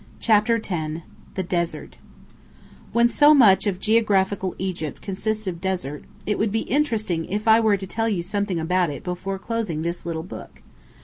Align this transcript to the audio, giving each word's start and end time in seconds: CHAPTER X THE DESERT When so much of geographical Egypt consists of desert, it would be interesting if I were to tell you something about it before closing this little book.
CHAPTER 0.19 0.55
X 0.55 1.01
THE 1.35 1.43
DESERT 1.43 1.99
When 2.91 3.07
so 3.07 3.35
much 3.35 3.67
of 3.67 3.79
geographical 3.79 4.55
Egypt 4.57 4.99
consists 4.99 5.45
of 5.45 5.61
desert, 5.61 6.05
it 6.25 6.39
would 6.39 6.51
be 6.51 6.61
interesting 6.61 7.25
if 7.25 7.47
I 7.47 7.59
were 7.59 7.77
to 7.77 7.85
tell 7.85 8.09
you 8.09 8.23
something 8.23 8.59
about 8.59 8.89
it 8.89 9.03
before 9.03 9.37
closing 9.37 9.83
this 9.83 10.03
little 10.03 10.23
book. 10.23 10.63